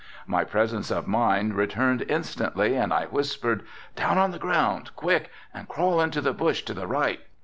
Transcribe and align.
My 0.25 0.43
presence 0.43 0.89
of 0.89 1.05
mind 1.07 1.53
returned 1.53 2.01
instantly 2.09 2.73
and 2.75 2.91
I 2.91 3.05
whispered, 3.05 3.61
"down 3.95 4.17
on 4.17 4.31
the 4.31 4.39
ground, 4.39 4.89
quick 4.95 5.29
and 5.53 5.67
crawl 5.69 6.01
into 6.01 6.21
the 6.21 6.33
bush 6.33 6.63
to 6.63 6.73
the 6.73 6.87
right." 6.87 7.19